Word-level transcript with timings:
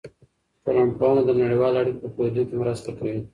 ټولنپوهنه 0.63 1.21
د 1.25 1.29
نړیوالو 1.41 1.79
اړیکو 1.81 2.01
په 2.03 2.09
پوهېدو 2.15 2.41
کې 2.47 2.55
مرسته 2.61 2.89
کوي. 2.97 3.19